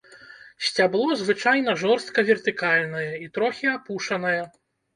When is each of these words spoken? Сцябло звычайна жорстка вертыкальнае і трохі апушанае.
Сцябло 0.69 1.17
звычайна 1.19 1.75
жорстка 1.83 2.25
вертыкальнае 2.31 3.07
і 3.27 3.31
трохі 3.39 3.73
апушанае. 3.77 4.39